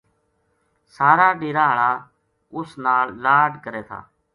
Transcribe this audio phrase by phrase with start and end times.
[0.95, 1.91] سارا ڈیرا ہالا
[2.55, 3.99] اس نال لاڈ کرے تھا